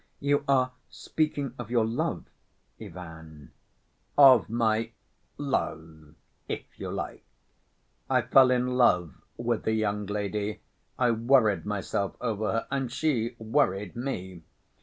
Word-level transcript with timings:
"You 0.19 0.43
are 0.47 0.71
speaking 0.89 1.53
of 1.59 1.69
your 1.69 1.85
love, 1.85 2.23
Ivan?" 2.81 3.51
"Of 4.17 4.49
my 4.49 4.93
love, 5.37 6.15
if 6.49 6.63
you 6.79 6.89
like. 6.89 7.23
I 8.09 8.23
fell 8.23 8.49
in 8.49 8.69
love 8.77 9.13
with 9.37 9.61
the 9.61 9.73
young 9.73 10.07
lady, 10.07 10.61
I 10.97 11.11
worried 11.11 11.67
myself 11.67 12.15
over 12.19 12.51
her 12.51 12.67
and 12.71 12.91
she 12.91 13.35
worried 13.37 13.95
me. 13.95 14.41